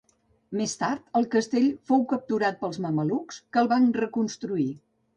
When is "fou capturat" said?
1.91-2.59